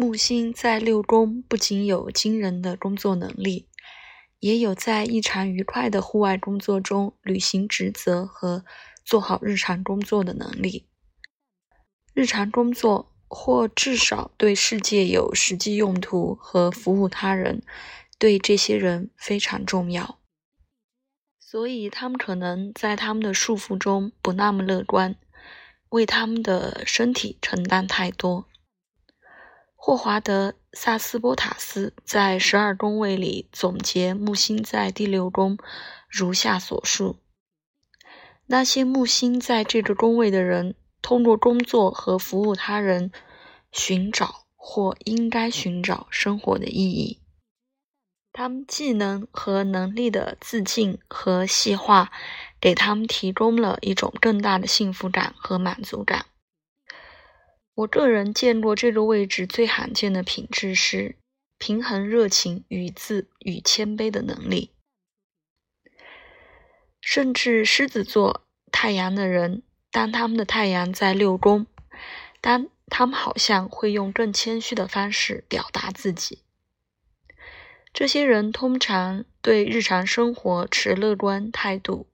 [0.00, 3.68] 木星在六宫不仅有惊人的工作能力，
[4.38, 8.64] 也有在异常愉快的户外工作中履行职责和
[9.04, 10.88] 做好日常工作的能力。
[12.14, 17.62] 日常工作或至少对世界有实际用途和服务他人，
[18.18, 20.18] 对这些人非常重要。
[21.38, 25.16] 所以，他们可能在他们的束缚中不那么乐观，
[25.90, 28.46] 为他们的身体承担太多。
[29.82, 35.56] 霍华德·萨斯波塔斯在十二宫位里总结木星在第六宫，
[36.06, 37.16] 如下所述：
[38.44, 43.10] 那些木星在这个宫位的人，通过工作和服务他人，
[43.72, 47.22] 寻找或应该寻找生活的意义。
[48.34, 52.12] 他们技能和能力的自尽和细化，
[52.60, 56.26] 给他们提供了一种更大的幸福感和满足感。
[57.80, 61.16] 我个人见过这个位置最罕见的品质是
[61.56, 64.70] 平衡热情与自与谦卑的能力。
[67.00, 71.66] 甚至狮子座太阳的人，当他们的太阳在六宫，
[72.42, 76.42] 当他们好像会用更谦虚的方式表达自己。
[77.94, 82.06] 这些人通常对日常生活持乐观态度，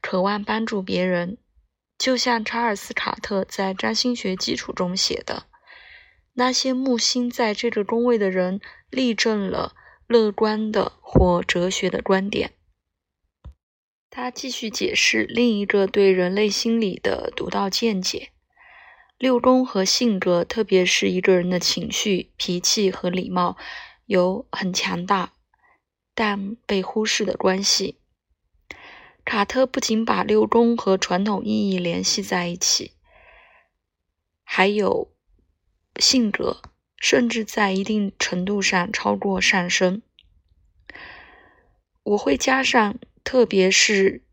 [0.00, 1.36] 渴望帮助别人。
[2.02, 5.46] 就像查尔斯·卡特在占星学基础中写的，
[6.32, 9.76] 那些木星在这个宫位的人例证了
[10.08, 12.54] 乐观的或哲学的观点。
[14.10, 18.30] 他继续解释另一个对人类心理的独到见解：
[19.16, 23.56] 六宫和性格，特别是一个人的情绪、脾气和礼貌，
[24.06, 25.34] 有很强大
[26.16, 28.00] 但被忽视的关系。
[29.24, 32.92] 卡特不仅把六宫和传统意义联系在一起，
[34.42, 35.12] 还有
[35.96, 36.60] 性格，
[36.96, 40.02] 甚至在一定程度上超过上升。
[42.02, 44.24] 我会加上，特别是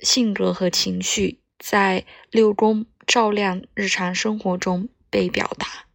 [0.00, 5.86] 性格和情绪在六宫照亮日常生活中被表达。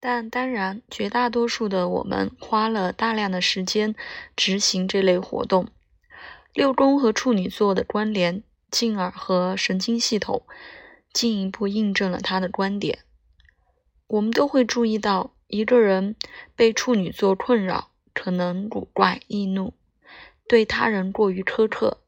[0.00, 3.94] 但当然，绝大多数的我们花了大量的时间
[4.36, 5.68] 执行这类活动。
[6.58, 10.42] 六宫和处女座的关联，进而和神经系统
[11.12, 12.98] 进一步印证了他的观点。
[14.08, 16.16] 我们都会注意到，一个人
[16.56, 19.72] 被处女座困扰，可能古怪易怒，
[20.48, 21.98] 对他人过于苛刻。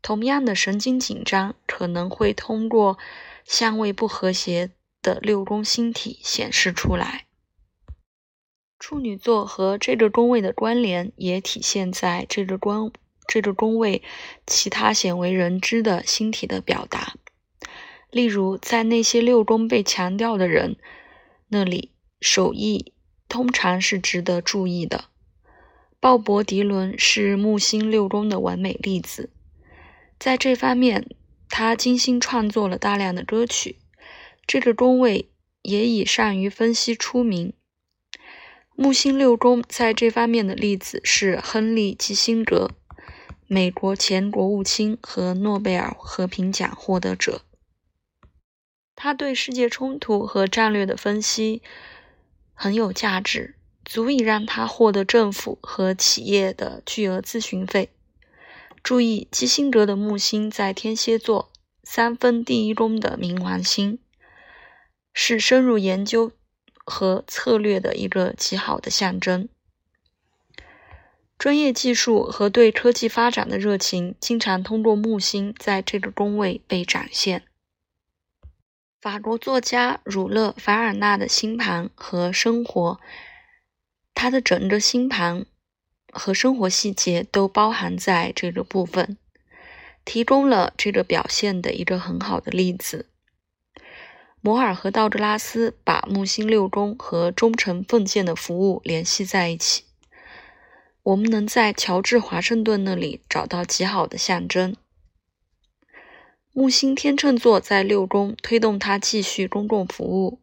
[0.00, 2.96] 同样的神经紧张，可能会通过
[3.44, 4.70] 相位不和谐
[5.02, 7.26] 的六宫星体显示出来。
[8.78, 12.90] 处女座和这个宫位的关联，也体现在这个宫。
[13.28, 14.02] 这个宫位，
[14.46, 17.14] 其他鲜为人知的星体的表达，
[18.10, 20.76] 例如在那些六宫被强调的人
[21.48, 22.94] 那里，手艺
[23.28, 25.04] 通常是值得注意的。
[26.00, 29.30] 鲍勃·迪伦是木星六宫的完美例子，
[30.18, 31.08] 在这方面，
[31.50, 33.76] 他精心创作了大量的歌曲。
[34.46, 35.28] 这个宫位
[35.60, 37.52] 也以善于分析出名。
[38.74, 42.70] 木星六宫在这方面的例子是亨利·基辛格。
[43.50, 47.40] 美国前国务卿和诺贝尔和平奖获得者，
[48.94, 51.62] 他对世界冲突和战略的分析
[52.52, 53.54] 很有价值，
[53.86, 57.88] 足以让他获得政府和企业的巨额咨询费。
[58.82, 61.50] 注意，基辛格的木星在天蝎座
[61.82, 63.98] 三分第一宫的冥王星，
[65.14, 66.32] 是深入研究
[66.84, 69.48] 和策略的一个极好的象征。
[71.38, 77.44] 专业技术和对科技发展的热情，经常通过木星在这个宫位被展现。
[79.00, 82.98] 法国作家儒勒·凡尔纳的星盘和生活，
[84.12, 85.46] 他的整个星盘
[86.12, 89.16] 和生活细节都包含在这个部分，
[90.04, 93.06] 提供了这个表现的一个很好的例子。
[94.40, 99.84] 摩尔和道格拉斯把木星六宫和忠诚奉献的服务联系在一起。
[101.08, 104.76] 我们能在乔治华盛顿那里找到极好的象征。
[106.52, 110.42] 木星天秤座在六宫推动他继续公共服务，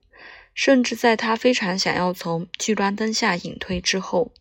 [0.56, 4.33] 甚至在他非常想要从聚光灯下隐退之后。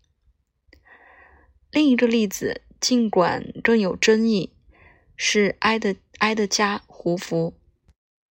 [1.70, 4.54] 另一个例子，尽管更有争议，
[5.16, 7.52] 是埃德埃德加·胡佛。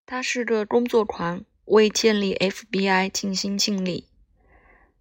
[0.07, 4.07] 他是个工作狂，为建立 FBI 尽心尽力。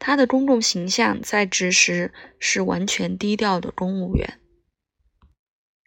[0.05, 4.41] 他的公共形象在职时是完全低调的公务员。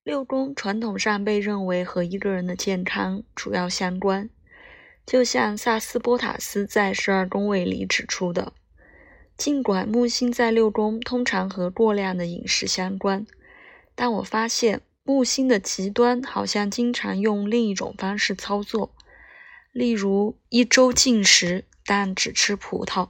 [0.06, 4.30] 六宫传统上被认为和一个人的健康主要相关，
[5.06, 8.54] 就像萨斯波塔斯在十二宫位里指出的，
[9.36, 13.28] 尽管木星在六宫通常和过量的饮食相关，
[13.96, 18.96] 但我发现木星的极端好像经常用另一种方式操作，
[19.74, 23.10] 例如一周禁食，但只吃葡萄。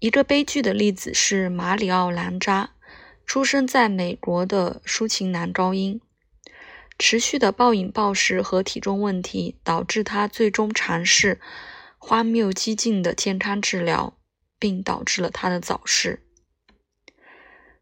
[0.00, 2.70] 一个悲剧的例子是马里奥·兰扎，
[3.26, 6.00] 出生在美国的抒情男高音。
[6.96, 11.40] 持续的暴饮暴食和体重问题导致他最终尝试
[11.96, 14.16] 荒谬激进的健康治疗，
[14.60, 16.22] 并导致了他的早逝。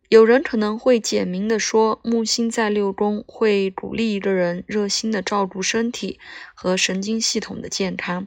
[0.09, 6.19] 有人可能会简明地说，木星在六宫会鼓励一个人热心地照顾身体
[6.55, 8.27] 和神经系统的健康，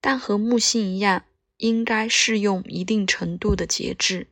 [0.00, 1.24] 但和木星一样，
[1.56, 4.28] 应该适用一定程度的节制。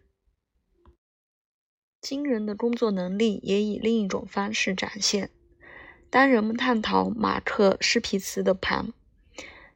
[2.01, 5.31] 惊人的工作能力也以另一种方式展现。
[6.11, 8.93] 当人们探讨马克·施皮茨的盘，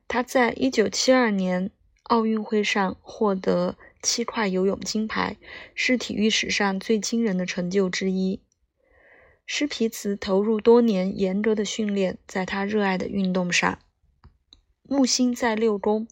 [0.09, 1.71] 他在1972年
[2.03, 5.37] 奥运会上获得七块游泳金牌，
[5.75, 8.41] 是体育史上最惊人的成就之一。
[9.47, 13.79] 施皮茨投入多年严格的训练，在他热爱的运动上。
[14.83, 16.09] 木星在六宫，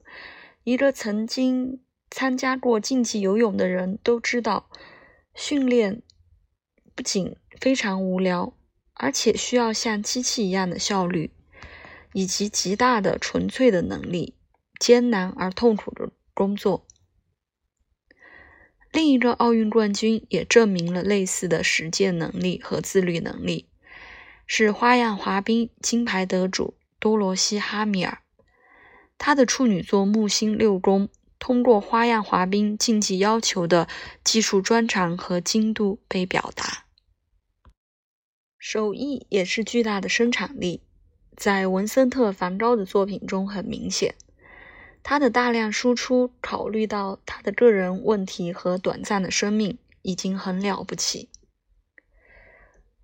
[0.64, 4.68] 一个曾经参加过竞技游泳的人都知道。
[5.34, 6.02] 训练
[6.94, 8.56] 不仅非常无聊，
[8.92, 11.32] 而且需要像机器一样的效率，
[12.12, 14.36] 以及极大的纯粹的能力，
[14.78, 16.86] 艰难而痛苦的工作。
[18.92, 23.68] 另一个奥运冠军也证明了类似的实践能力和自律能力，
[24.46, 28.23] 是花样滑冰金牌得主多罗西·哈米尔。
[29.18, 31.08] 他的处女座木星六宫。
[31.36, 33.86] 通过花样滑冰竞技要求的
[34.22, 36.86] 技术专长和精度被表达，
[38.56, 40.80] 手艺也是巨大的生产力，
[41.36, 44.14] 在文森特·梵高的作品中很明显。
[45.02, 51.28] 他的大量输出，考虑到他的个人问题和短暂的生命，已经很了不起。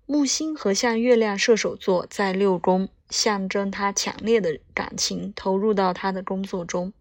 [0.07, 6.91] 木星和像月亮射手座在六宫，象征他强烈的感情投入到他的工作中。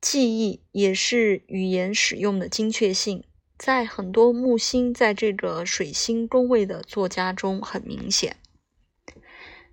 [0.00, 3.24] 记忆也是语言使用的精确性，
[3.58, 8.36] 在很多木星在这个水星宫位的作家中很明显。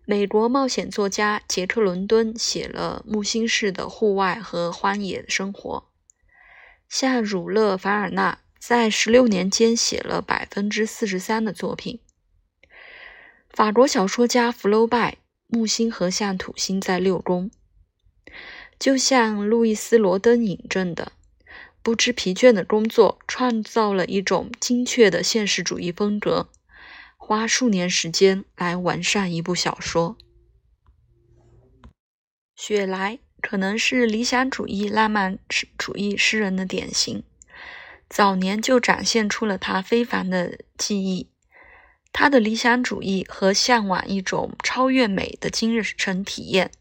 [0.08, 5.88] 美国冒险作家杰克·伦敦写了木星式的户外和荒野生活，
[6.90, 12.00] 夏儒勒·凡尔纳在十六年间写了百分之四十三的作品。
[13.56, 17.50] 法国小说家福楼拜木星合相土星在六宫。
[18.78, 21.14] 就像路易斯·罗登引证的，
[21.82, 26.50] 不知疲倦的工作创造了一种精确的现实主义风格，
[27.16, 30.18] 花数年时间来完善一部小说。
[32.58, 35.40] 雪莱可能是理想主义浪漫
[35.78, 37.24] 主义诗人的典型，
[38.10, 41.30] 早年就展现出了他非凡的技艺。
[42.18, 46.72] 他的理想主义和向往一种超越美的精神体验。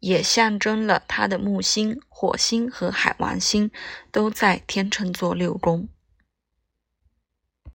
[0.00, 3.70] 也象征了他的木星、火星和海王星
[4.10, 5.88] 都在天秤座六宫。